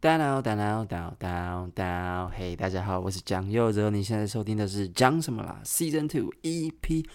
[0.00, 7.06] down down down down down，嘿，大家好，我是蒋佑哲，你现在收听的是讲什么啦？Season Two EP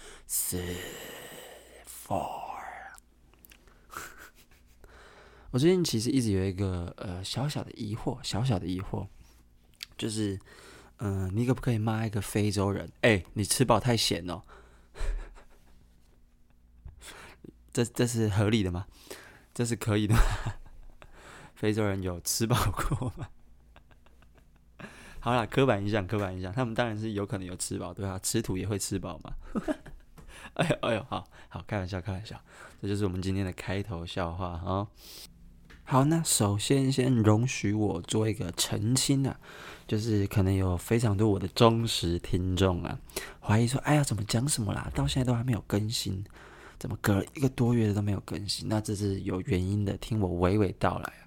[2.06, 2.46] Four。
[5.50, 9.08] 我最近其实一直有一个呃小小的疑惑，小小的疑惑，
[9.98, 10.38] 就是
[10.98, 12.88] 嗯、你可不可以骂一个非洲人？
[13.00, 14.42] 哎、你吃饱太咸哦。
[17.72, 18.86] 这这是合理的吗？
[19.52, 20.20] 这是可以的吗？
[21.56, 23.26] 非洲人有吃饱过吗？
[25.18, 28.16] 好啦，刻板印象，刻板印象，他们当然是有可能有吃饱，对吧？
[28.22, 29.32] 吃土也会吃饱嘛。
[30.54, 32.40] 哎呦哎呦，好好开玩笑，开玩笑，
[32.80, 34.86] 这就是我们今天的开头笑话啊。
[35.84, 39.36] 好，那首先先容许我做一个澄清啊，
[39.86, 42.98] 就是可能有非常多我的忠实听众啊，
[43.40, 44.90] 怀疑说，哎呀，怎么讲什么啦？
[44.94, 46.24] 到现在都还没有更新。
[46.78, 48.68] 怎么隔了一个多月都没有更新？
[48.68, 51.25] 那这是有原因的，听我娓娓道来啊。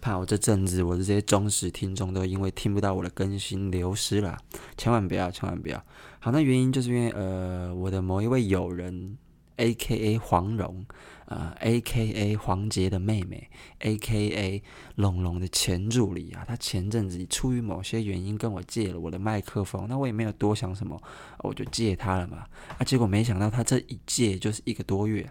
[0.00, 4.38] 怕我这阵子我的这些忠实听众都因为听不到我的更新流失了，
[4.76, 5.84] 千万不要，千万不要。
[6.18, 9.16] 好，那原因就是因为呃，我的某一位友人。
[9.56, 10.16] A.K.A.
[10.16, 10.86] 黄蓉，
[11.26, 12.34] 呃，A.K.A.
[12.34, 14.62] 黄杰的妹妹，A.K.A.
[14.94, 20.98] 龙龙的前助理啊，他前阵子出于某些原因跟我借了我的麦克风，那我也没有多想什么，
[21.40, 22.46] 我就借他了嘛。
[22.78, 25.28] 啊，结果没想到他这一借就是一个多月，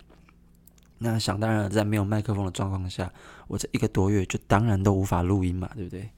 [1.00, 3.12] 那想当然在没有麦克风的状况下，
[3.48, 6.10] 我这一个多月就当然都无法录音嘛，对不对？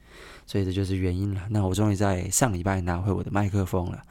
[0.46, 1.42] 所以这就是原因了。
[1.50, 4.04] 那我终于在上礼拜拿回我的麦克风了。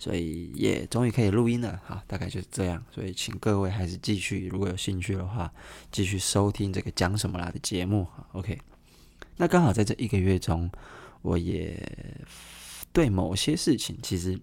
[0.00, 2.80] 所以也终于可以录音了，好，大概就是这样。
[2.88, 5.52] 所以请各位还是继续，如果有兴趣的话，
[5.90, 8.06] 继续收听这个讲什么啦的节目。
[8.30, 8.56] OK，
[9.38, 10.70] 那刚好在这一个月中，
[11.22, 11.76] 我也
[12.92, 14.38] 对某些事情其实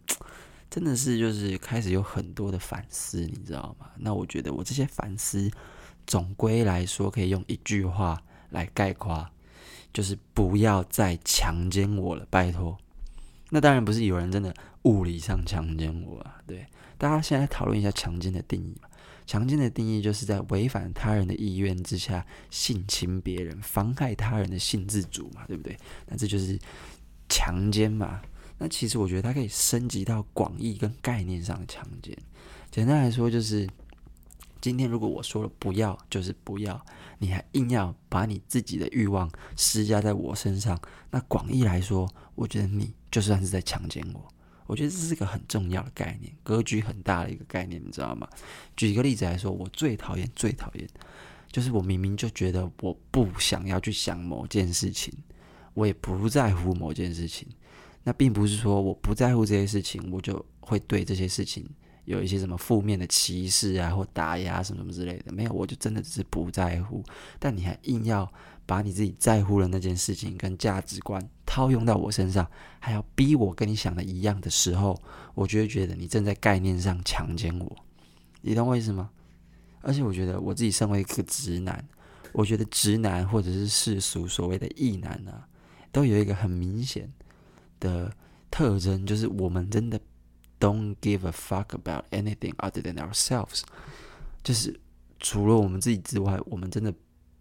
[0.69, 3.89] 真的是就是开始有很多的反思，你知道吗？
[3.97, 5.49] 那我觉得我这些反思
[6.05, 9.25] 总归来说可以用一句话来概括，
[9.93, 12.77] 就是不要再强奸我了，拜托。
[13.49, 16.65] 那当然不是有人真的物理上强奸我啊，对，
[16.97, 18.89] 大家现在讨论一下强奸的定义嘛。
[19.25, 25.77] 强奸的定义就是在违反他人的意愿之下性侵别人，妨害他人的性自主嘛，对不对？
[26.05, 26.59] 那这就是
[27.29, 28.21] 强奸嘛。
[28.57, 32.17] 那其实我觉得它可以升级到广义跟概念上的强奸。
[32.71, 33.67] 简单来说就是。
[34.61, 36.83] 今天如果我说了不要就是不要，
[37.19, 40.79] 你还硬要把你自己的欲望施加在我身上，
[41.11, 44.27] 那广义来说，我觉得你就算是在强奸我。
[44.65, 48.27] 我觉得这是一个很重要的概念，格局很大的一个概念，你知道吗？
[48.75, 50.89] 举一个例子来说，我最讨厌最讨厌，
[51.51, 55.13] 就是我明明就觉得我不想要去想某件事情，
[55.75, 57.47] 我也不在乎某件事情，
[58.05, 61.69] 那并不是说我不在乎这些事情，我就会对这些事情。
[62.05, 67.03] 有一些什么负面的歧视啊，或打压什么什么之类的，没有，我就真的只是不在乎。
[67.39, 68.31] 但你还硬要
[68.63, 74.95] 把你自己在乎的那件事情跟价值观套用到我身上，还要逼我跟你想的一样的时候，
[75.33, 77.75] 我就会觉得你正在概念上强奸我。
[78.41, 79.09] 你懂我意思吗？
[79.81, 81.83] 而且我觉得我自己身为一个直男，
[82.33, 85.47] 我觉得直男或者是世俗所谓的异男啊，
[85.91, 87.11] 都有一个很明显
[87.79, 88.15] 的
[88.49, 89.99] 特征，就是我们真的。
[90.57, 93.61] Don't give a fuck about anything other than ourselves，
[94.41, 94.79] 就是
[95.19, 96.91] 除了我们自己之外，我们真的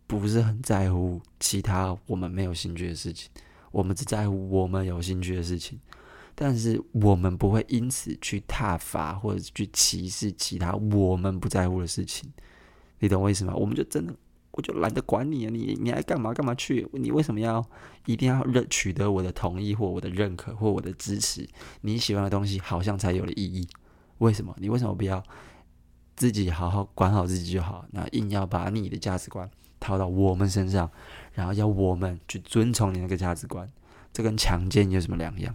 [0.09, 3.31] 不是很在乎其他我们没有兴趣的事情。
[3.71, 5.79] 我们只在乎我们有兴趣的事情，
[6.35, 12.29] 但是我们不会因此去挞伐或者去歧视其他我们不在乎的事情。
[12.99, 13.55] 你懂我意思吗？
[13.55, 14.15] 我们就真的。
[14.57, 15.51] 我就懒得管你啊！
[15.51, 16.89] 你你爱干嘛干嘛去？
[16.93, 17.65] 你为什么要
[18.07, 21.45] 一定要认取得我的同意或我的认可或我的支持？
[21.81, 23.67] 你喜欢的东西好像才有了意义。
[24.19, 24.55] 为什么？
[24.61, 25.21] 你为什么不要
[26.15, 27.85] 自己好好管好自己就好？
[27.91, 29.51] 那硬要把你的价值观
[29.81, 30.89] 套到我们身上，
[31.33, 33.69] 然后要我们去遵从你那个价值观，
[34.13, 35.53] 这跟强奸有什么两样？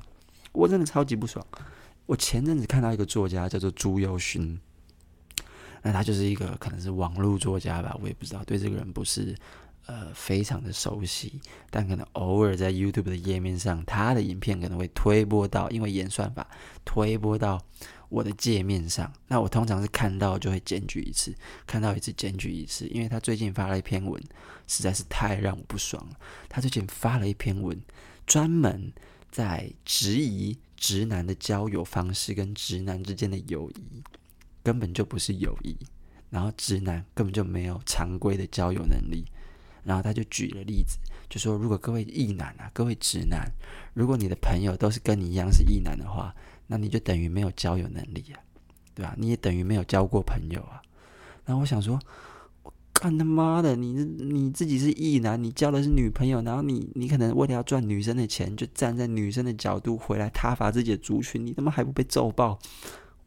[0.52, 1.46] 我真的超级不爽。
[2.06, 4.60] 我前阵子看到一个作家叫做朱宥勋。
[5.82, 9.36] 那他就是一个可能是网络作家吧，我也不知道，对这个人不是
[9.86, 16.48] 呃非常的熟悉，但可能偶尔在 YouTube 的页面上，他的影片可能会推播到，因为演算法
[16.84, 17.60] 推播到
[18.10, 19.12] 我的界面上。
[19.28, 21.34] 那我通常是看到就会检举一次，
[21.66, 24.22] 看到一次检举一次，因为他最近发了一篇文，
[24.68, 26.20] 实在是太让我不爽了。
[26.48, 27.80] 他最近发了一篇文，
[28.26, 28.92] 专门
[29.32, 34.04] 在质疑直男的交友方式跟直男之间的友谊。
[34.70, 35.76] 根本就不是友谊，
[36.30, 39.26] 然后直男根本就没有常规的交友能力，
[39.84, 43.52] 然后他就举了例子，就说如果各位异男啊，各位直男，
[43.96, 46.32] 如果你的朋友都是跟你一样是异男的话，
[46.68, 48.38] 那你就等于没有交友能力啊，
[48.94, 49.16] 对吧？
[49.18, 50.80] 你也等于没有交过朋友啊。
[51.46, 52.00] 然后我想说，
[52.62, 62.60] 我干他妈的，你你自己是异男，你交的是女朋友，然后你你可能为了要赚女生的钱，就站在女生的角度回来挞伐自己的族群，你他妈还不被揍爆？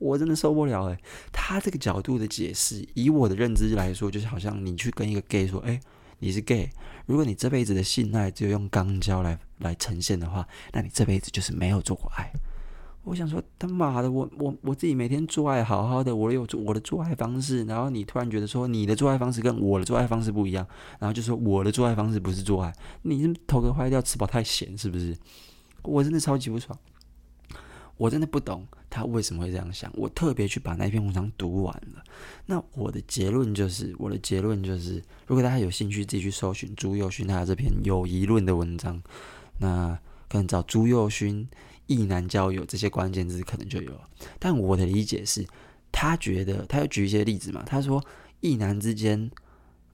[0.02, 0.98] 我真的受不了诶，
[1.32, 5.78] 他这个角度的解释，以我的认知来说，就是好像你去跟一个 gay 说，诶，
[6.18, 6.68] 你是 gay，
[7.06, 12.32] 如果你这辈子的性爱只有用肛交来来呈现的话，那你这辈子就是没有做过爱。
[13.04, 20.64] 我想说，他妈的，我我我自己每天做爱好好的，我有做我的做爱方式，然后你突然觉得说你的做爱方式跟我的做爱方式不一样，
[21.00, 22.72] 然后就说我的做爱方式不是做爱，
[23.02, 25.16] 你是头壳坏掉，吃饱太闲是不是？
[25.82, 26.78] 我真的超级不爽，
[28.02, 29.88] 我真的不懂他为什么会这样想。
[29.94, 32.02] 我特别去把那篇文章读完了，
[32.46, 34.96] 那我的结论就是，我的结论就是，
[35.26, 39.00] 如果大家有兴趣，自己去搜寻朱宥勋他这篇有疑论的文章，
[39.58, 39.96] 那
[40.28, 41.48] 可能找朱宥勋。
[41.88, 44.00] 异男交友这些关键字可能就有，
[44.38, 45.44] 但我的理解是，
[45.90, 47.62] 他觉得他要举一些例子嘛。
[47.66, 48.02] 他说，
[48.40, 49.30] 异男之间，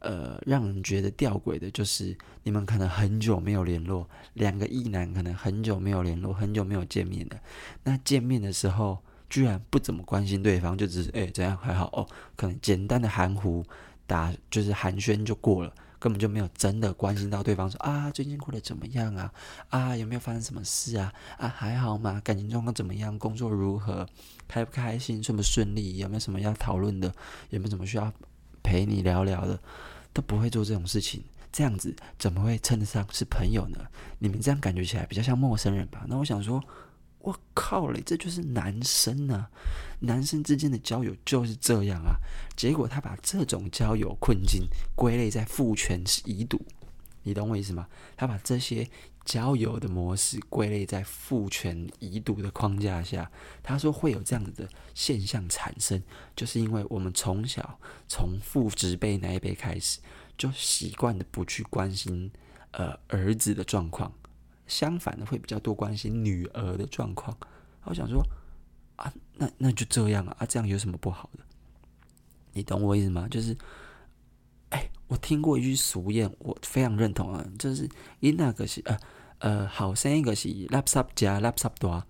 [0.01, 7.39] 呃，让人觉得吊诡的就是，你们可能很久没有联络，两个异男可能很久没有联络，很久没有见面的，
[7.85, 8.99] 那见面的时候
[9.29, 12.07] 居然不怎么关心对方，就只是哎、欸、怎样还好哦，
[12.37, 13.65] 可能简单的含糊
[14.07, 15.73] 打就是寒暄就过了。
[16.01, 19.33] 根本就没有真的关心到对方说，说啊，最近过得怎么样啊？
[19.69, 21.13] 啊，有没有发生什么事啊？
[21.39, 22.21] 啊，还好吗？
[22.23, 23.19] 感情状况怎么样？
[23.19, 24.07] 工作如何？
[24.47, 25.21] 开不开心？
[25.21, 25.97] 顺不顺利？
[25.97, 27.13] 有没有什么要讨论的？
[27.51, 28.13] 有没有什么需要
[28.69, 29.59] 陪你聊聊的？
[30.13, 33.79] 都不会做这种事情，这样子怎么会称得上是朋友呢？
[34.19, 36.05] 你们这样感觉起来比较像陌生人吧？
[36.07, 36.63] 那我想说。
[37.21, 39.51] 我靠嘞，这就是男生啊！
[39.99, 42.15] 男生之间的交友就是这样啊。
[42.57, 44.63] 结果他把这种交友困境
[44.95, 46.59] 归类在父权已读，
[47.25, 47.89] 你懂我意思吗？
[48.17, 48.89] 他把这些
[49.29, 53.31] 交友的模式归类在父权已读的框架下，
[53.63, 56.03] 他说会有这样子的现象产生，
[56.35, 57.79] 就是因为我们从小
[58.09, 60.01] 从父执辈那一辈开始，
[60.39, 62.33] 就习惯的不去关心
[62.71, 64.11] 呃儿子的状况。
[64.67, 67.37] 相反的，会比较多关心女儿的状况。
[67.85, 68.27] 我想说，
[68.97, 71.45] 啊，那那就这样啊，啊，这样有什么不好的？
[72.55, 73.29] 你懂我意思吗？
[73.31, 73.55] 就是，
[74.71, 77.87] 哎，我听过一句俗谚，我非常认同啊，就是
[78.21, 78.99] “因那个是呃
[79.39, 82.05] 呃，好生一个是垃圾加垃圾多”，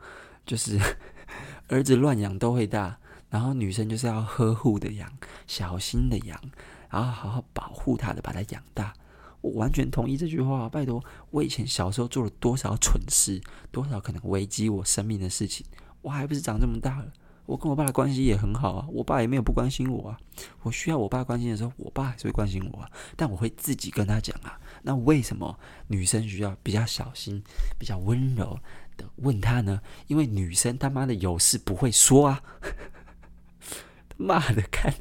[0.47, 0.79] 就是
[1.69, 2.99] 儿子乱养都会大，
[3.29, 5.11] 然后女生就是要呵护的养，
[5.47, 6.41] 小心的养，
[6.89, 8.95] 然后好好保护他的，把他养大。
[9.41, 10.69] 我完全同意这句话。
[10.69, 13.41] 拜托，我以前小时候做了多少蠢事，
[13.71, 15.65] 多少可能危及我生命的事情，
[16.03, 17.13] 我还不是长这么大了？
[17.49, 20.21] 我跟我爸的关系也很好啊，我爸也没有不关心我啊。
[20.65, 22.91] 我需要我爸关心的时候，我爸还是会关心我啊。
[23.17, 24.61] 但我会自己跟他讲啊。
[24.83, 27.43] 那为什么女生需要比较小心、
[27.79, 28.59] 比较温柔
[28.99, 29.81] 的问他呢？
[30.09, 32.43] 因为女生他妈的有事不会说啊。
[34.11, 34.93] 他妈的看。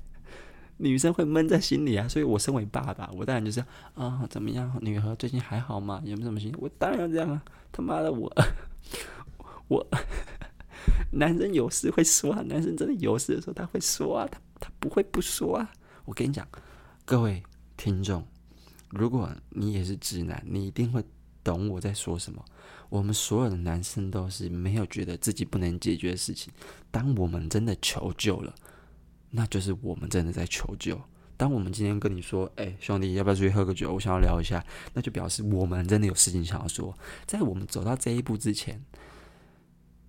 [0.77, 3.59] 女生会闷在心里啊，所以我身为爸爸，我当然就是
[3.93, 4.73] 啊，怎么样？
[4.79, 6.01] 女儿最近还好吗？
[6.05, 6.55] 有没有什么心？
[6.59, 7.43] 我当然要这样啊！
[7.73, 8.31] 他妈的， 我，
[9.67, 9.85] 我
[11.11, 15.71] 男生有事会说啊，男生真的有事的时候他会说啊，他他不会不说啊。
[16.05, 16.47] 我跟你讲，
[17.05, 17.41] 各位
[17.75, 18.25] 听众，
[18.91, 21.03] 如果你也是直男，你一定会
[21.43, 22.43] 懂我在说什么。
[22.89, 26.53] 我们所有的男生都是没有觉得自己不能解决的事情，
[26.89, 28.55] 当我们真的求救了。
[29.29, 30.97] 那就是我们真的在求救。
[31.35, 33.93] 当我们今天跟你说：“哎，兄弟，要不要出去喝个酒？
[33.93, 34.65] 我想要聊一下。”
[34.95, 36.97] 那就表示我们真的有事情想要说。
[37.25, 38.81] 在我们走到这一步之前，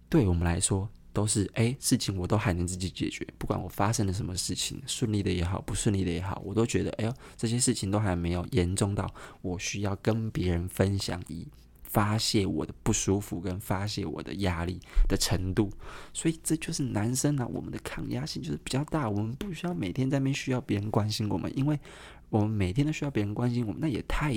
[0.09, 3.27] 对我们来说都是哎，事情我都还能自己解决。
[3.39, 9.13] 不管我发生了什么事情，顺利的也好，不顺利的也好，我都觉得哎呦，这些事情都还没有严重到
[9.43, 11.47] 我需要跟别人分享一。
[11.91, 15.73] 发泄我的不舒服跟发泄我的压力的程度，
[16.13, 19.09] 所以这就是男生啊，我们的抗压性就是比较大。
[19.09, 21.81] 我们不需要每天在那边需要别人关心我们，因为
[22.29, 24.35] 我们每天都需要别人关心我们，那也太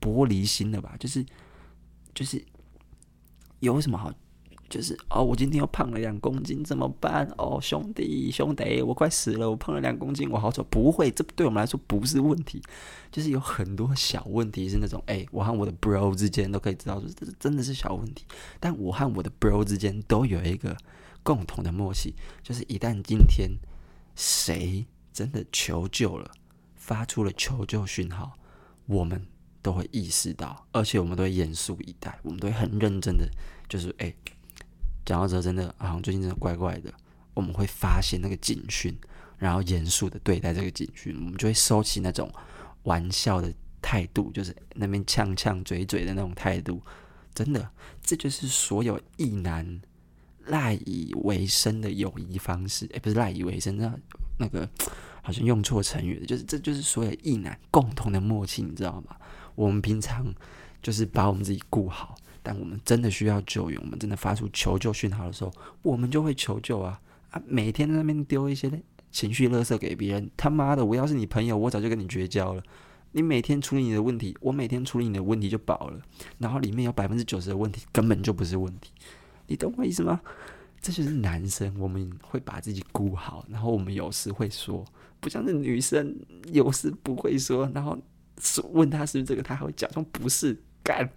[0.00, 0.94] 玻璃心了吧？
[1.00, 1.26] 就是
[2.14, 2.40] 就是
[3.58, 4.14] 有什么好？
[4.70, 7.26] 就是哦，我今天又胖了两公斤，怎么办？
[7.36, 10.62] 哦，兄弟兄弟，我快死了，我胖了两公斤，我好丑。
[10.70, 12.62] 不会，这对我们来说不是问题，
[13.10, 18.24] 就是有很多小问题是那种，哎，我和我的 bro 之间都可以知道说，这是真的是小问题。
[18.60, 20.76] 但我和我的 bro 之间都有一个
[21.24, 23.50] 共同的默契，就是一旦今天
[24.14, 26.30] 谁真的求救了，
[26.76, 28.34] 发出了求救讯号，
[28.86, 29.26] 我们
[29.62, 33.28] 都会意识到，而且我们都会严肃以待，我们都会很认真的，
[33.68, 34.14] 就是哎。
[35.10, 36.94] 讲到这，真的好像最近真的怪怪的。
[37.34, 38.96] 我们会发现那个警讯，
[39.38, 42.32] 然后严肃的对待这个警讯，我们就会收起那种
[42.84, 43.52] 玩笑的
[43.82, 46.80] 态度，就是那边呛呛嘴嘴的那种态度。
[47.34, 47.68] 真的，
[48.00, 49.80] 这就是所有异男
[50.46, 52.86] 赖以为生的友谊方式。
[52.92, 53.92] 诶，不是赖以为生，那
[54.38, 54.68] 那个
[55.22, 59.16] 好像用错成语了，就是这就是所有异男共同的默契，你知道吗？
[59.56, 60.32] 我们平常
[60.80, 67.42] 就是把我们自己顾好，但我们真的需要救援，我们真的发出求救讯号的时候，我们就会求救啊啊！
[67.46, 68.70] 每天在那边丢一些
[69.10, 72.62] 情绪垃圾给别人，他妈的，我要是你朋友，我早就跟你绝交了。
[73.12, 76.00] 你每天处理你的问题，我每天处理你的问题就饱了，
[76.38, 78.92] 然后里面有百分之九十的问题根本就不是问题，
[79.48, 80.20] 你懂我意思吗？
[80.80, 84.84] 这就是男生，我们会把自己顾好，然后我们有时会说，
[85.18, 86.16] 不像是女生
[86.52, 87.98] 有时不会说，然后
[88.72, 91.10] 问他是不是这个，他还会假装不是干。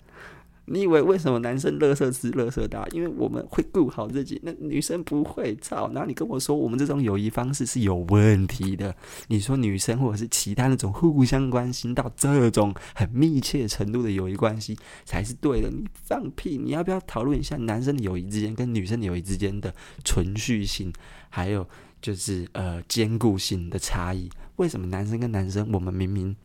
[0.65, 2.88] 你以为为什么男生乐色吃乐色大？
[2.91, 5.55] 因为我们会顾好自己，那女生不会。
[5.62, 5.89] 操！
[5.93, 8.96] 然后你跟我说我们这种友谊方式是有问题的。
[9.27, 15.70] 你说女生或者是其他那种互相关心到这种很密切程度的友谊关系才是对的。
[15.70, 16.58] 你放屁！
[16.58, 20.91] 你要不要讨论一下男生的友谊之间跟女生的友谊之间的存续性，
[21.29, 21.67] 还有
[22.01, 24.29] 就是呃坚固性的差异？
[24.55, 26.36] 为什么男生跟男生我们明明？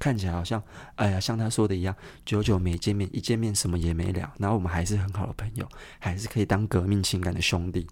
[0.00, 0.60] 看起来好像，
[0.96, 7.86] 哎呀，像他说的一样，久久没见面，一见面什么也没聊，然后我们还是很好的朋友，还是可以当革命情感的兄弟，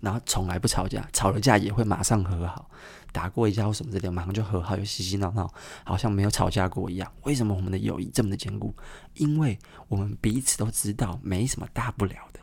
[0.00, 2.68] 然后从来不吵架，吵了架也会马上和好，
[3.12, 5.48] 打过一架或什么之类的，马上就和好，又嘻嘻闹闹，
[5.84, 7.10] 好像没有吵架过一样。
[7.22, 8.74] 为什么我们的友谊这么的坚固？
[9.14, 12.40] 因为我们彼此都知道没什么大不了的，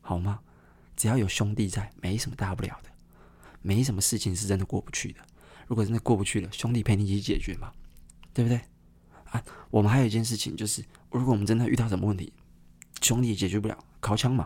[0.00, 0.38] 好吗？
[0.96, 2.90] 只要有兄弟在，没什么大不了的，
[3.60, 5.20] 没什么事情是真的过不去的。
[5.66, 7.70] 如果真的过不去了，兄弟陪你一起解决嘛。
[8.38, 8.60] 对不对
[9.32, 9.42] 啊？
[9.68, 10.80] 我们还有一件事情，就是
[11.10, 12.32] 如果我们真的遇到什么问题，
[13.02, 14.44] 兄弟解决不了，靠枪嘛，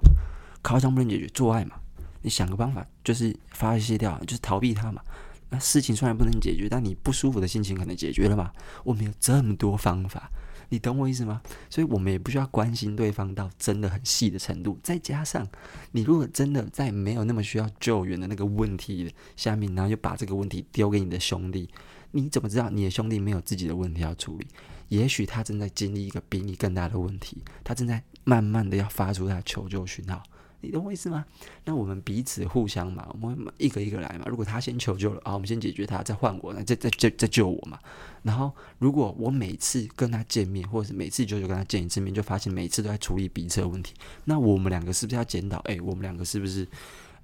[0.63, 1.77] 靠枪不能解决，做爱嘛，
[2.23, 5.03] 你想个办法，就是发泄掉，就是逃避他嘛。
[5.51, 8.51] 那事情虽然不能解决，但你不舒服的心情可能解决了嘛。
[8.83, 10.31] 我们有这么多方法，
[10.71, 11.43] 你懂我意思吗？
[11.69, 14.81] 所以我们也不需要关心对方到真的很细的程度。
[14.83, 15.47] 再加上，
[15.91, 21.69] 你如果真的在没有那么需要救援的那个问题下面，然后就把这个问题丢给你的兄弟。
[22.13, 24.47] 你怎么知道你的兄弟没有自己的问题要处理？
[24.89, 30.23] 也许他正在经历一个比你更大的问题，他正在慢慢的要发出他求救讯号。
[30.65, 31.25] 你懂我意思吗？
[31.65, 34.27] 那我们彼此互相嘛，我们一个一个来嘛。
[34.29, 37.79] 如果他先求救了啊，我们先解决他，再换我，再再再再救我嘛。
[38.23, 43.93] 然后如果我每次跟他见面，或者是每次舅舅跟他见一次面，就发现每次都在处理彼此的问题，
[44.25, 45.59] 那我们两个是不是要检讨？
[45.61, 46.69] 哎，我们两个是不是？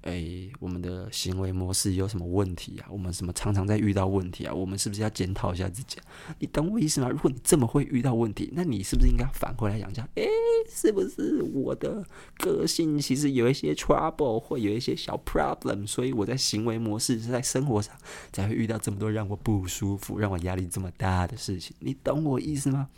[0.03, 2.87] 诶，我们的行为模式有什么问题啊？
[2.89, 4.53] 我们什么常常在遇到问题啊？
[4.53, 5.97] 我们是不是要检讨一下自己？
[6.39, 7.09] 你懂我意思吗？
[7.09, 10.07] 如果你这么会遇到问题，那你是不是应该反过来讲一下？
[10.15, 10.25] 诶，
[10.69, 12.05] 是不是我的
[12.37, 17.93] 个性其实有一些 trouble，会有一些小 problem，所以我在行为模式是在生活上
[18.31, 21.75] 才会遇到这么多让我不舒服、让我压力这么大的事情？
[21.79, 22.89] 你懂我意思吗？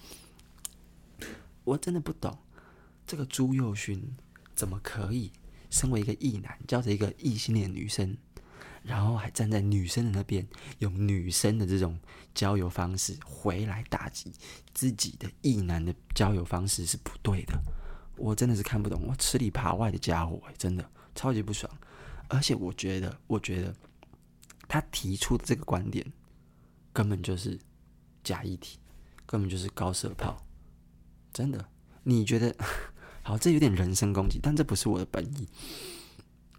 [1.63, 2.37] 我真的不懂，
[3.07, 4.15] 这个朱宥勋
[4.53, 5.31] 怎么可以？
[5.71, 8.15] 身为一个异男，交着一个异性恋女生，
[8.83, 10.45] 然后还站在女生的那边，
[10.79, 11.97] 用女生的这种
[12.35, 14.31] 交友方式回来打击
[14.73, 17.59] 自己的异男的交友方式是不对的。
[18.17, 21.71] 我真的是看不懂，我吃里扒外的家伙，真的超级不爽。
[22.27, 23.73] 而且我觉得，我觉得
[24.67, 26.05] 他提出的这个观点
[26.93, 27.57] 根本就是
[28.23, 28.77] 假议题，
[29.25, 30.45] 根本就是高射炮。
[31.33, 31.65] 真的，
[32.03, 32.53] 你觉得？
[33.23, 35.47] 好，这有点人身攻击，但这不是我的本意。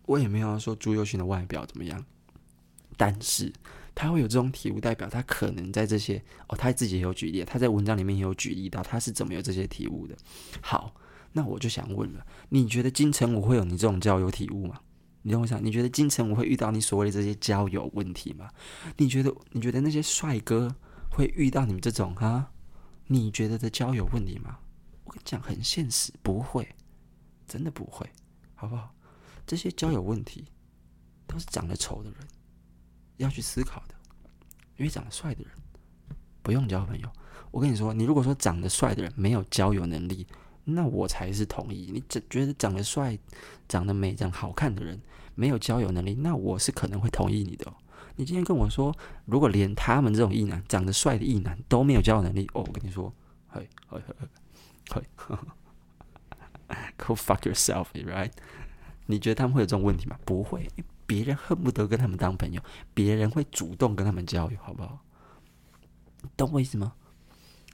[0.06, 2.04] 我也没有说朱宥勋的外表怎么样，
[2.96, 3.52] 但是
[3.94, 10.16] 他会有这种体悟，代表他可能在这些哦，他自己也有举例，他在文章里面也有举例到他是怎么有这些体悟的。
[10.60, 10.94] 好，
[11.32, 14.80] 那我就想问了，你觉得金城武会有你这种交友体悟吗？
[15.22, 18.48] 你让我想，你觉得金城武会遇到你所谓的这些交友问题吗？
[18.96, 20.74] 你觉得你觉得那些帅哥
[21.10, 22.50] 会遇到你们这种哈？
[23.06, 24.58] 你觉得的交友问题吗？
[25.12, 26.66] 我跟你讲，很现实，不会，
[27.46, 28.08] 真的不会，
[28.54, 28.94] 好不好？
[29.46, 30.46] 这些交友问题
[31.26, 32.18] 都是长得丑的人
[33.18, 33.94] 要去思考的，
[34.78, 35.52] 因为长得帅的人
[36.42, 37.06] 不用交朋友。
[37.50, 40.26] 我跟你说，你如果说长得帅的人没有交友能力，
[40.64, 41.90] 那我才是同意。
[41.92, 43.18] 你只觉得长得帅、
[43.68, 44.98] 长得美、长得好看的人
[45.34, 47.74] 没有交友能力，那我是可能会同意你的哦。
[48.16, 53.12] 你今天跟我说，如果连他们这种异男、长得帅的异男都没有交友能力，哦，我跟你说，
[53.48, 54.28] 嘿，嘿，嘿，
[54.90, 55.02] 会，
[56.96, 58.32] Go fuck yourself，right？
[59.06, 60.18] 你觉得他们会有这种问题吗？
[60.24, 60.68] 不会，
[61.06, 62.62] 别人恨不得跟他们当朋友，
[62.94, 64.98] 别人会主动跟他们交友，好不好？
[66.36, 66.94] 懂我意思吗？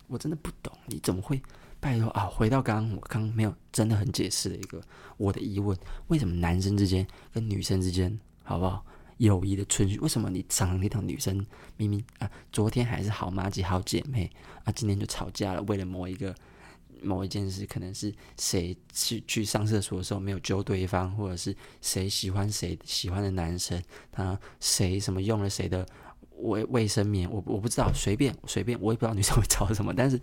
[0.06, 1.40] 我真的不懂，你怎么会？
[1.78, 4.82] 拜托啊，回到刚刚我刚刚没有真的很解释的一个
[5.16, 8.84] 我的疑问：为什么男生之间跟女生之间，好不好？
[9.18, 11.46] 友谊的存续，为什么你常常听到女生
[11.76, 14.28] 明明啊，昨天还是好麻吉好姐妹
[14.64, 16.34] 啊，今天就吵架了，为了某一个。
[17.02, 25.87] 某一件事，可能是谁去去上厕所的时候没有揪对方，或者是谁喜欢谁喜欢的男生，他谁什么用了谁的
[26.37, 30.21] 卫卫生棉，我我不知道，随便随便，我也不知道女生会吵什么，但是。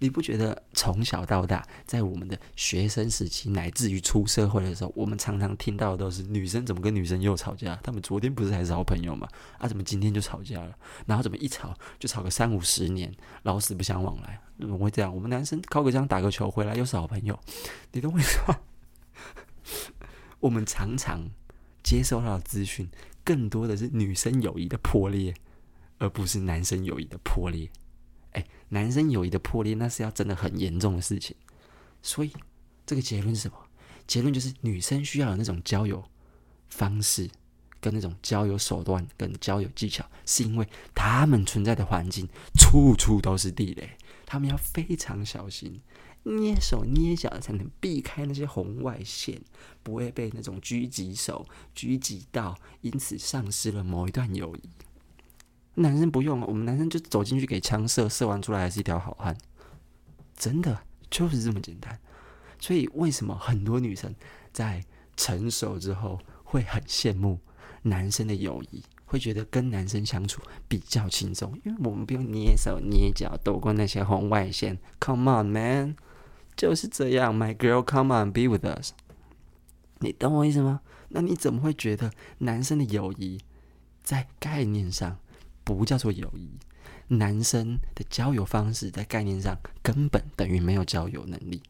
[0.00, 7.74] 你不觉得从小到大，在我们的学生时期，乃至于出社会的时候，我们常常听到的都是女生怎么跟女生又吵架？
[7.82, 9.28] 他们昨天不是还是好朋友吗？
[9.58, 10.72] 啊，怎么今天就吵架了？
[11.06, 13.12] 然后怎么一吵就吵个三五十年，
[13.42, 14.40] 老死不相往来？
[14.60, 15.14] 怎么会这样？
[15.14, 17.38] 我们男生靠个枪打个球回来又是好朋友，
[17.92, 18.56] 你懂为什么？
[20.40, 21.28] 我们常常
[21.82, 22.88] 接收到的资讯，
[23.24, 25.34] 更多的是女生友谊的破裂，
[25.98, 27.68] 而不是男生友谊的破裂。
[28.70, 31.34] 男生友谊的破裂，那是要真的很严重的事情。
[32.02, 32.32] 所以，
[32.86, 33.56] 这个结论是什么？
[34.06, 36.02] 结论就是女生需要有那种交友
[36.70, 37.28] 方式，
[37.80, 43.90] 跟那种交友手段，跟交友技巧，是因为他们存在的环境处处都是地雷，
[44.24, 45.80] 他们要非常小心，
[46.22, 49.40] 捏手捏脚才能避开那些红外线，
[49.82, 54.62] 不会被那种狙击手狙击到，因此丧失了某一段友谊。
[55.78, 59.36] 男生不用，我们男生就走进去给枪射，射完出来还是一条好汉，
[60.36, 60.78] 真的
[61.10, 61.98] 就是这么简单。
[62.60, 64.12] 所以为什么很多女生
[64.52, 64.84] 在
[65.16, 67.38] 成熟之后会很羡慕
[67.82, 71.56] 男生的友谊，会觉得跟男生相处比较轻松？
[71.64, 74.78] 因为我们不用捏手捏脚，躲过那些红外线。
[75.00, 75.96] Come on, man，
[76.56, 77.32] 就是这样。
[77.32, 78.92] My girl, come on, be with us。
[80.00, 80.80] 你懂我意思吗？
[81.10, 83.40] 那你怎么会觉得男生的友谊
[84.02, 85.18] 在概念上？
[85.74, 86.50] 不叫做友谊，
[87.08, 91.62] 男生的交友方式在概念上根本等于没有交友能力。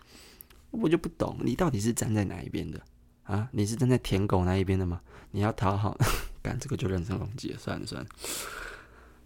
[0.70, 2.80] 我就不懂，你到底是站在哪一边的
[3.22, 3.48] 啊？
[3.52, 5.00] 你是站在舔狗那一边的吗？
[5.30, 5.96] 你要讨好，
[6.42, 8.08] 干这个就人身攻击了，算了算了。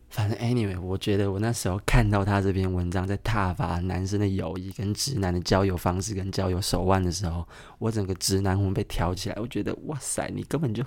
[0.08, 7.48] 反正 anyway，我觉得我那时候看到他这篇文章在挞伐男生的友谊跟直男的交友方式跟交友手腕的时候，
[7.78, 9.36] 我整个直男魂被挑起来。
[9.40, 10.84] 我觉得哇塞，你根本就。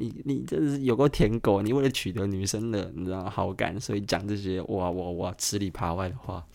[0.00, 6.46] 你你这是有个舔狗，你为了取得女生的你知道好感，所以讲这些哇哇哇吃里扒外的话，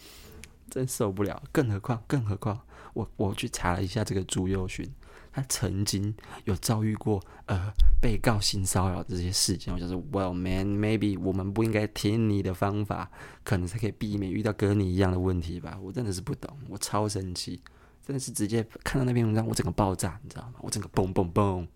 [0.69, 1.43] 真受不了。
[1.51, 2.57] 更何况更何况，
[2.93, 4.89] 我我去查了一下这个朱宥勋，
[5.33, 7.69] 他曾经有遭遇过呃
[8.01, 9.73] 被告性骚扰这些事情。
[9.73, 13.11] 我就说，Well man，maybe 我们不应该听你的方法，
[13.43, 15.77] 可能才可以避免遇到跟你一样的问题吧。
[15.81, 17.61] 我真的是不懂，我超生气，
[18.07, 20.53] 真的是直接看到那篇文章，我整个爆炸，你知道吗？
[20.61, 21.67] 我整个嘣嘣嘣。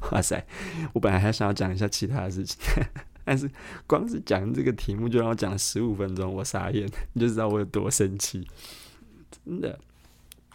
[0.12, 0.46] 哇塞！
[0.92, 2.58] 我本来还想要讲一下其他的事情，
[3.24, 3.50] 但是
[3.86, 8.46] 光是讲这个题目就让我讲了十五分钟，我傻眼，你就知道我有多生气。
[9.44, 9.78] 真的，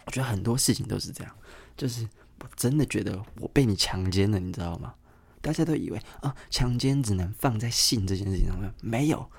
[0.06, 1.32] 我觉得很多事情都是这样，
[1.76, 2.08] 就是
[2.40, 4.94] 我真的觉得我被你强奸了，你知道吗？
[5.40, 9.30] 大家都以为啊，强奸只能放在性这件事情上面，没有。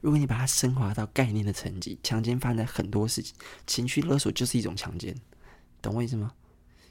[0.00, 3.34] 如果你把它升华到概念的层级，强奸放在很多事情，
[3.66, 5.16] 情绪勒索就是一种强奸，
[5.80, 6.32] 懂我意思吗？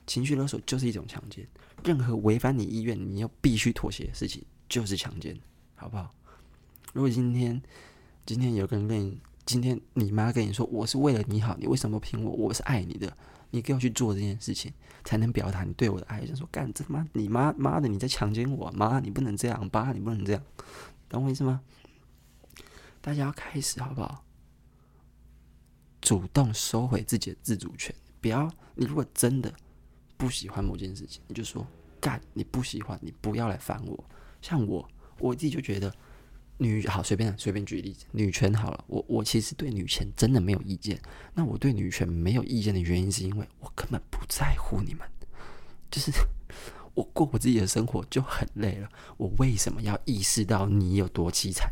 [0.07, 1.47] 情绪勒索就是一种强奸，
[1.83, 5.37] 任何违反你意愿、你又必须妥协的事情就是强奸，
[5.75, 6.13] 好不好？
[6.93, 7.61] 如果今天
[8.25, 12.31] 今天有个人跟你，今天你妈跟你说我是为了你好，你为什么凭我？
[12.31, 13.15] 我是爱你的，
[13.51, 14.71] 你更要去做这件事情，
[15.03, 16.25] 才能表达你对我的爱。
[16.25, 20.41] 就说干这妈，你妈妈的你在强奸我，妈你不能这样，爸你不能这样，
[21.09, 21.61] 懂我意思吗？
[23.01, 24.23] 大家要开始好不好？
[25.99, 29.53] 主动收回自己的自主权，不要你如果真的。
[30.17, 31.65] 不喜欢某件事情，你就说
[31.99, 34.03] 干，你不喜欢，你不要来烦我。
[34.41, 34.87] 像我，
[35.19, 35.93] 我自己就觉得
[36.57, 40.99] 女好，随便随便举例子，女权好了，我我其实对女权真的没有意见。
[41.33, 45.07] 那我对女权没有意见的原因，是因为我根本不在乎你们，
[45.89, 46.11] 就是
[46.93, 51.69] 我过我自己的生活就很累了，我为什么要意识到你有多凄惨？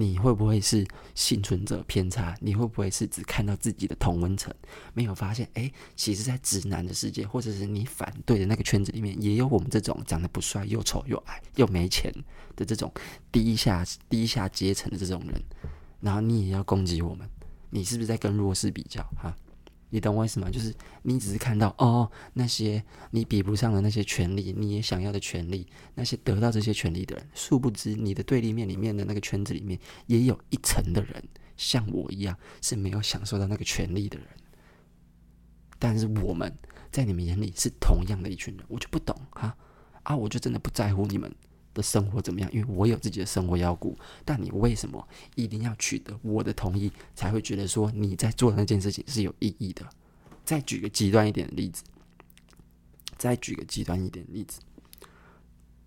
[0.00, 2.34] 你会不会是幸存者偏差？
[2.40, 4.52] 你会不会是只看到自己的同温层，
[4.94, 5.46] 没有发现？
[5.54, 12.10] 诶，其实，在直男的世界，或者是你反对的那个圈子里面，也有我们这种长得不帅、又丑又矮又没钱
[12.56, 12.90] 的这种
[13.30, 15.42] 低下低下阶层的这种人，
[16.00, 17.28] 然后你也要攻击我们？
[17.68, 19.02] 你是不是在跟弱势比较？
[19.16, 19.36] 哈？
[19.90, 20.48] 你懂我意思吗？
[20.50, 31.22] 就是你只是看到哦，那些你比不上的那些权利，你也想要的权利，那些得到这些权利的人，殊不知你的对立面里面的那个圈子里面，也有一层的人，
[31.56, 34.26] 像我一样是没有享受到那个权利的人。
[35.78, 36.56] 但是我们
[36.92, 39.56] 在你们眼里是同样的一群人，我就不懂哈
[40.02, 41.34] 啊，我就真的不在乎你们
[41.74, 43.96] 的生活怎么样，因为我有自己的生活要顾。
[44.24, 49.88] 但你为什么一定要取得我的同意，才会觉得说你在做那件事情是有意义的？
[50.44, 51.84] 再举个极端一点的例子，
[53.16, 54.60] 再举个极端一点的例子。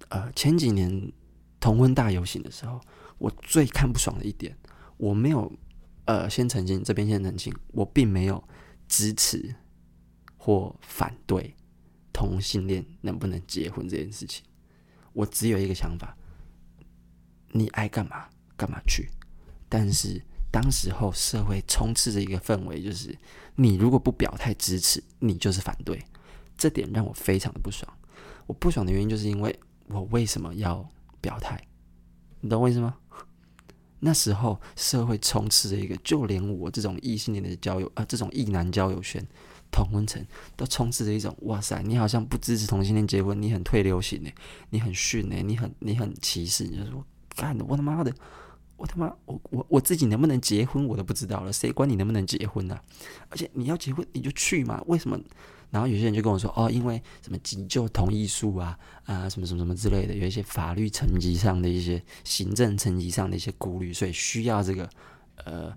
[0.09, 1.11] 呃，前几年
[1.59, 2.79] 同婚大游行的时候，
[3.17, 4.55] 我最看不爽的一点，
[4.97, 5.51] 我没有
[6.05, 8.41] 呃先澄清，这边先澄清，我并没有
[8.87, 9.55] 支持
[10.37, 11.55] 或反对
[12.13, 14.45] 同性恋能不能结婚这件事情。
[15.13, 16.15] 我只有一个想法：
[17.51, 19.09] 你爱干嘛干嘛去。
[19.69, 20.21] 但是
[20.51, 23.17] 当时候社会充斥着一个氛围，就是
[23.55, 26.03] 你如果不表态支持，你就是反对。
[26.55, 27.91] 这点让我非常的不爽。
[28.45, 30.87] 我不爽的原因就是因为我为什么要
[31.19, 31.59] 表态？
[32.41, 32.95] 你懂我意思吗？
[33.99, 39.25] 那时候社会充斥着一个，就连我这种异性恋的交友啊、这种异男交友圈、
[39.73, 40.23] 同温层
[40.55, 44.33] 都充斥着一种哇塞，你好像不支持同性恋结婚，你很退流行哎，
[44.69, 47.03] 你很逊哎，你很你很歧视，你就说
[47.35, 48.13] 干的，我他妈的，
[48.77, 52.79] 我他妈我我我自己能不能结婚我都不知道了，谁管你能不能结婚呢、
[53.29, 55.19] 而且你要结婚你就去嘛，为什么？
[55.71, 64.87] 然后有些人就跟我说：“哦，因为什么急救同意书啊，啊，什么什么什么之类的，有一些法律层级上的一些行政层级上的一些顾虑，所以需要这个
[65.45, 65.75] 呃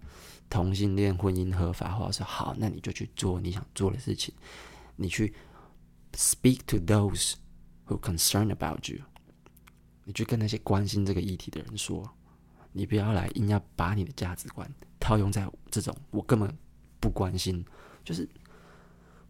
[0.48, 2.12] 同性恋婚姻合法或者。
[2.12, 4.35] 说好，那你就去做你想做的事情，
[4.96, 5.35] 你去
[6.14, 7.35] speak to those
[7.87, 8.98] who concern about you，
[10.04, 12.09] 你去跟那些关心这个议题的人说，
[12.72, 16.56] 你不要来硬要把你的价值观套用在这种我根本
[17.00, 17.64] 不关心，
[18.04, 18.28] 就是。”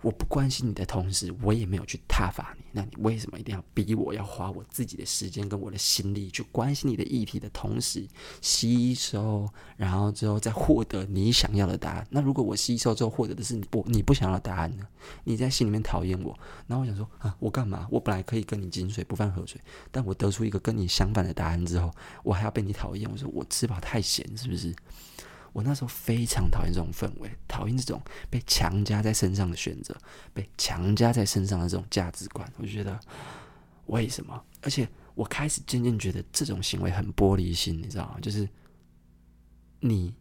[0.02, 2.64] 我不关心你的同时，我也没有去挞伐你。
[2.72, 8.06] 那你为什么一定要逼我要花我自己的时间跟我的心力去关心你的议题的同时
[8.42, 12.06] 吸收，然后之后再获得你想要的答案？
[12.10, 14.86] 那如果我吸收之后获得的是你不你不想要的答案呢？
[15.24, 17.88] 你在心里面讨厌我，然后我想说啊，我干嘛？
[17.90, 21.90] 我本来可以跟你井水不犯河水，但我得出一个跟你相反的答案之后，
[22.22, 23.10] 我还要被你讨厌？
[23.10, 24.74] 我说我吃饱太闲是不是？
[25.56, 29.96] 我那时候非常讨厌这种氛围，讨厌这种被强加在身上的选择，
[30.34, 32.46] 被强加在身上的这种价值观。
[32.58, 33.00] 我就觉得
[33.86, 34.44] 为什么？
[34.60, 38.18] 而且我开始渐渐觉得这种行为很玻璃心，你知道吗？
[38.20, 38.46] 就是
[39.80, 40.14] 你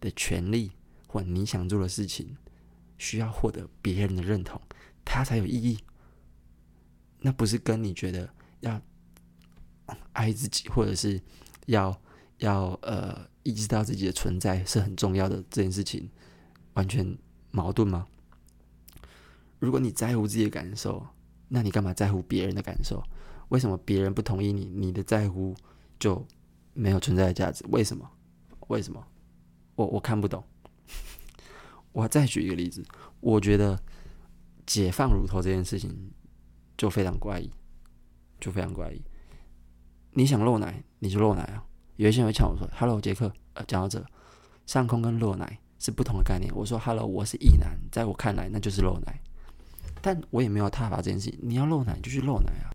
[0.00, 0.72] 的权利
[1.06, 2.34] 或你想做的事情，
[2.96, 4.58] 需要获得别人的认同，
[5.04, 5.78] 它才有意义。
[7.18, 8.80] 那不是跟你觉得要
[10.14, 11.20] 爱自己，或者是
[11.66, 12.00] 要
[12.38, 13.28] 要呃。
[13.42, 16.10] 意识到自己的存在是很重要的这件事情，
[16.74, 17.16] 完全
[17.50, 18.06] 矛盾吗？
[19.58, 21.06] 如果你在乎自己的感受，
[21.48, 23.02] 那你干嘛在乎别人的感受？
[23.48, 25.54] 为什么别人不同意你，你的在乎
[25.98, 26.26] 就
[26.72, 27.64] 没有存在的价值？
[27.68, 28.08] 为什么？
[28.68, 29.04] 为什么？
[29.74, 30.44] 我我看不懂。
[31.92, 32.84] 我再举一个例子，
[33.20, 33.82] 我觉得
[34.66, 36.12] 解放乳头这件事情
[36.76, 37.50] 就非常怪异，
[38.38, 39.02] 就非常怪异。
[40.12, 41.66] 你想露奶，你就露奶啊。
[42.00, 44.02] 有一些人会呛我说：“Hello，杰克，呃，讲到这，
[44.64, 49.20] 上空跟露奶是不同的概念。”我说：“Hello，我是异男，在我看来那就是露奶，
[50.00, 51.30] 但我也没有踏伐这件事。
[51.42, 52.72] 你要露奶就去露奶啊。”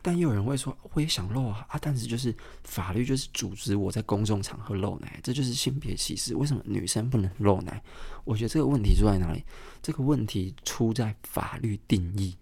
[0.00, 6.36] 但又有人会说：“我也想露啊啊！”但是就是法律就是阻止我在公众场合露奶，这就是性别歧视。
[6.36, 7.82] 为什么女生不能露奶？
[8.22, 9.44] 我觉得这个问题出在哪里？
[9.82, 12.36] 这个问题出在法律定义，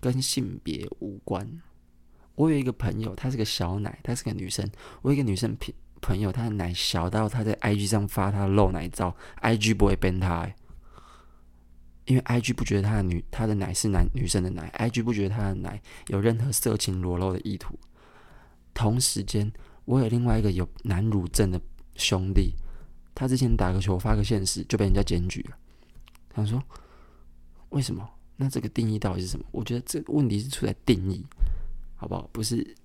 [0.00, 1.46] 跟性别无关。
[2.36, 4.66] 我有一个朋友，她是个小奶，她是个女生。
[5.02, 10.48] 我一个女生朋朋友，她的奶小到她在 IG 上发她的露奶照，IG 不会 ban 她，
[12.04, 17.78] 因为 IG 不觉得她的女她的奶是男女生的奶，IG 不觉得她的奶有任何色情裸露的意图。
[18.74, 19.50] 同时间，
[19.86, 21.58] 我有另外一个有男乳症的
[21.94, 22.54] 兄弟，
[23.14, 25.56] 他之前打个球发个现实就被人家检举了。
[26.28, 26.62] 他说
[27.70, 28.06] ：“为什么？
[28.36, 31.24] 那这个定义到底是什么？”我觉得这个问题是出在定义。
[31.96, 32.28] 好不好？
[32.32, 32.76] 不是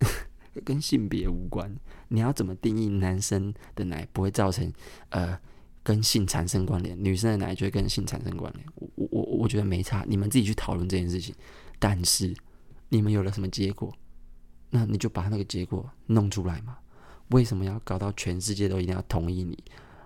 [0.66, 1.74] 跟性别无关。
[2.10, 4.72] 你要怎么定义男生的奶不会造成
[5.10, 5.40] 呃
[5.84, 8.66] 跟性产生关联，女生的奶就会跟性产生关联？
[8.76, 11.34] 我我我觉得没差，你们自己去讨论这件事情。
[11.80, 12.36] 但是
[12.90, 13.94] 你们有了什么结果？
[14.70, 16.78] 那你就把那个结果弄出来嘛。
[17.30, 19.58] 为什么要搞到全世界都一定要同意你，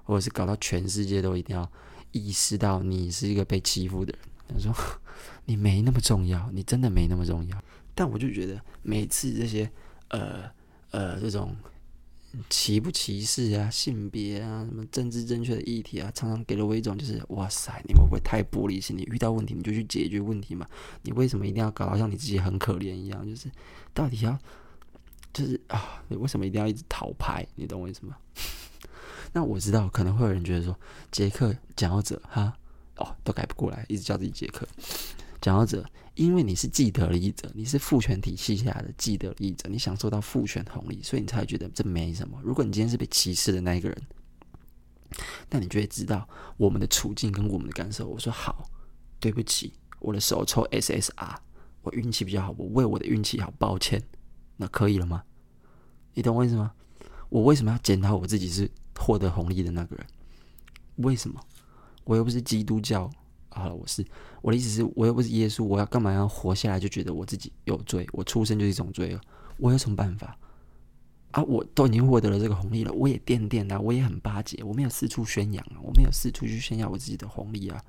[0.04, 1.70] 或者是搞到全世界都一定要
[2.12, 4.22] 意识到你是一个被欺负的人？
[4.48, 4.74] 他说
[5.46, 7.64] 你没那么重要，你真的没那么重要。
[7.96, 9.72] 但我就觉得每次这些
[10.10, 10.44] 呃
[10.92, 11.56] 呃这种
[12.50, 18.98] 歧不歧视啊、性别啊、什么政治正确的议题啊，常常给了我一种就是哇塞，你会不会太玻璃心？
[18.98, 20.68] 你遇到问题你就去解决问题嘛，
[21.04, 23.26] 你为什么一定要搞到像你自己很可怜一样？
[23.26, 23.50] 就是
[23.94, 24.38] 到底要
[25.32, 27.48] 就是啊，你为什么一定要一直逃牌？
[27.56, 28.18] 你懂我意思吗？
[29.32, 30.78] 那我知道可能会有人觉得说
[31.12, 32.54] 杰克讲到这哈
[32.98, 34.68] 哦都改不过来，一直叫自己杰克。
[35.46, 42.42] 讲到这，因为你是既得利益者，你是父权体系下的既得利益者，你享受到父权红利，所以你才会觉得这没什么。
[42.44, 44.04] 如果你今天是被歧视的那一个人，
[45.52, 46.28] 那你就会知道
[46.58, 48.08] 我们的处境跟我们的感受。
[48.08, 48.68] 我说好，
[49.20, 51.36] 对不起，我的手抽 SSR，
[51.84, 54.02] 我运气比较好，我为我的运气好抱歉。
[54.58, 55.24] 那可以了吗？
[56.16, 56.72] 你懂我意思吗？
[57.30, 60.08] 我为什么要检讨我自己是获得红利的那个人？
[60.96, 61.40] 为什么？
[62.04, 63.08] 我又不是基督教。
[63.56, 64.06] 好了，我是
[64.42, 68.06] 我的意思是，我又不是耶稣，我要干嘛要活下来就觉得我自己有罪？
[68.12, 69.22] 我出生就是一种罪了，
[69.58, 70.38] 我有什么办法？
[71.32, 77.82] 啊，我都已经获得了这个红利了，我也垫垫啊，我也很巴结，我没有四处宣扬啊，我没有四处去炫耀我自己的红利啊。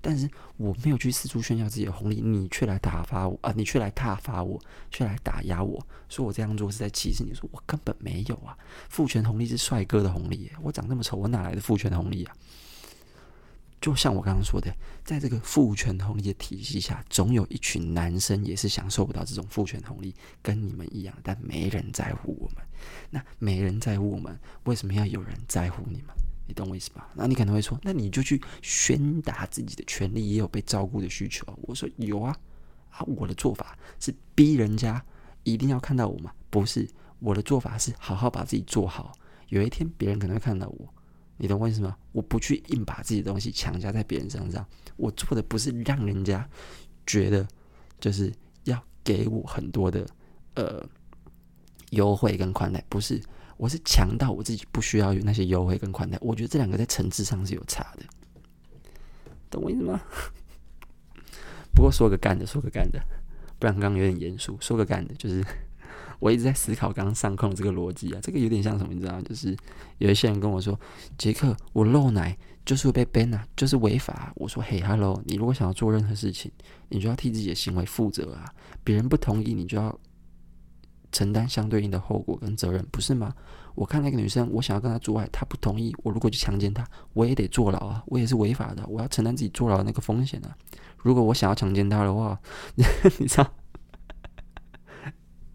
[0.00, 3.50] 但是我没有去四处炫耀自己的红利，你却来打发我啊！
[3.56, 7.32] 你却来挞伐我，却来打压我，说我这样做是在歧视你。
[7.32, 8.54] 说我根本没有啊！
[8.90, 12.36] 父权红利是帅哥的红利，我长那么丑，我哪来的父权红利啊？
[13.84, 22.64] 就像我刚刚说的，在这个父权红利的体系下，总有一群男生也是享受不到这种父权红利，跟你们一样，但没人在乎我们。
[23.10, 26.16] 那没人在乎我们，为什么要有人在乎你们？
[26.46, 27.10] 你懂我意思吧？
[27.12, 31.46] 那你可能会说，那你就去宣达自己的权利，也有被照顾的需求。
[31.60, 32.34] 我说有啊，
[32.88, 35.04] 啊，我的做法是逼人家
[35.42, 36.32] 一定要看到我吗？
[36.48, 39.12] 不是，我的做法是好好把自己做好。
[39.50, 40.88] 有一天别人可能会看到我，
[41.36, 41.96] 你懂我意思吗？
[42.12, 44.66] 我不去硬把自己的东西强加在别人身上，
[44.96, 46.48] 我做的不是让人家
[47.06, 47.46] 觉得
[48.00, 48.32] 就是
[48.64, 50.06] 要给我很多的
[50.54, 50.84] 呃
[51.90, 53.20] 优惠跟宽待，不是。
[53.56, 58.04] 我是强到我自己不需要有那些优惠跟宽待，我觉得这两个在层次上是有差的，
[59.48, 60.00] 懂我意思吗？
[61.72, 63.00] 不过说个干的，说个干的，
[63.58, 64.58] 不然刚刚有点严肃。
[64.60, 65.44] 说个干的，就是
[66.18, 68.92] 我一直在思考刚刚上控这个逻辑啊，这个有点像什么？
[68.92, 69.22] 你知道吗？
[69.28, 69.56] 就是
[69.98, 70.78] 有一些人跟我说
[71.18, 76.50] ：“杰克，我露奶就是会被 ban 啊，就是违法。”我说：“嘿，Hello，你如果想要做任何事情，
[76.88, 78.44] 你就要替自己的行为负责啊，
[78.82, 79.98] 别人不同意你就要。”
[81.12, 83.32] 承担相对应的后果跟责任，不是吗？
[83.76, 90.52] 我看那个女生，我想要跟她做爱，她不同意，我如果去强奸她，我也得坐牢啊，我也是违法的，我要承担自己坐牢的那个风险啊。
[90.96, 92.36] 如果我想要强奸她的话，
[92.74, 93.48] 你知道，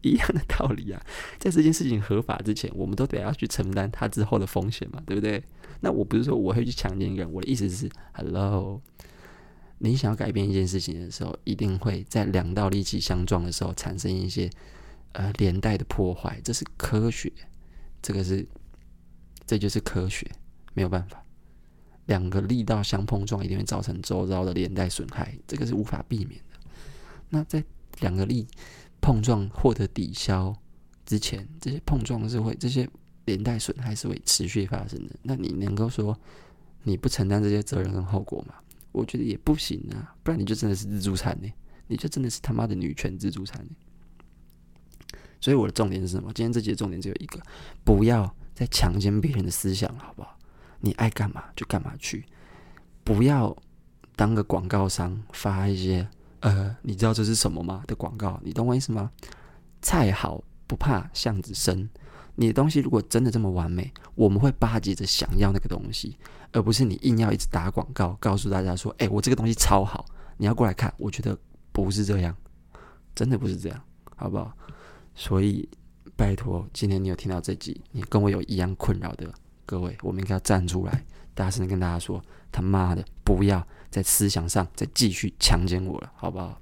[0.01, 1.01] 一样的道理啊。
[1.39, 5.43] 在这件事情合法之前，我们都得要去承担它之后的风险嘛，对不对？
[5.81, 8.81] 那我不是说我会去强奸一个人，我的意思是，Hello，
[9.77, 14.49] 你想要改变一件事情的时候，一定会在两道力气相撞的时候产生一些。
[15.13, 17.33] 呃，连带的破坏，这是科学，
[17.99, 18.47] 这个是，
[19.43, 20.29] 这就是科学，
[20.75, 21.25] 没有办法，
[22.05, 26.59] 两个力道相碰撞，一定会造成周遭的连带损害，这个是无法避免的。
[27.29, 27.63] 那在
[28.01, 28.47] 两个力
[29.01, 30.55] 碰撞获得抵消
[31.05, 32.87] 之前，这些碰撞是会，这些
[33.25, 35.15] 连带损害是会持续发生的。
[35.21, 36.17] 那你能够说
[36.83, 38.55] 你不承担这些责任跟后果吗？
[38.91, 41.47] 我觉得也不行啊，不然你就真的是自助餐呢，
[41.87, 43.71] 你就真的是他妈的女权自助餐呢。
[45.39, 46.31] 所以我的重点是什么？
[46.33, 47.39] 今天这集的重点只有一个：
[47.83, 50.37] 不要再强奸别人的思想了，好不好？
[50.81, 52.25] 你爱干嘛就干嘛去，
[53.03, 53.55] 不要
[54.15, 56.07] 当个广告商发一些
[56.41, 58.39] 呃，你知道这是什么吗的广告？
[58.43, 59.11] 你懂我意思吗？
[59.81, 61.89] 菜好不怕巷子深，
[62.35, 66.17] 你的东西如果真的这么完美，我们会巴结着想要那个东西，
[66.51, 70.05] 而不是你硬要一直打广告，告诉大家说：“哎，我这个东西超好，
[70.37, 71.37] 你要过来看。”我觉得
[71.71, 72.35] 不是这样，
[73.15, 73.81] 真的不是这样，
[74.15, 74.53] 好不好？
[75.15, 75.67] 所以，
[76.15, 79.29] 拜托，今天你有听到这集，你跟我有一样困扰的
[79.65, 82.21] 各位，我们应该要站出来，大声的跟大家说：
[82.51, 86.59] 他妈的，不要在思想上再继续强奸我了，好不好？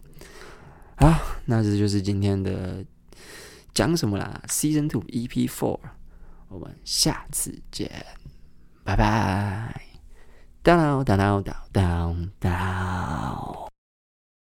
[0.95, 1.13] 好，
[1.45, 2.83] 那这就是今天的
[3.73, 5.79] 讲什么啦？Season Two EP Four，
[6.47, 8.05] 我们下次见，
[8.83, 9.81] 拜拜。
[10.63, 13.76] 当当当当当当。